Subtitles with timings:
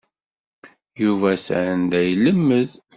[1.01, 2.71] Yuba atan la ilemmed.